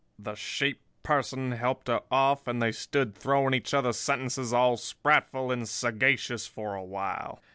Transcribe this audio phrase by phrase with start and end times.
[0.17, 5.51] The sheep person helped her off; and they stood throwing each other sentences all sprightful
[5.53, 7.39] and sagacious for a while.